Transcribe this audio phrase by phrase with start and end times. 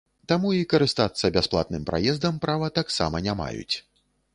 [0.31, 3.75] Таму і карыстацца бясплатным праездам права таксама не маюць.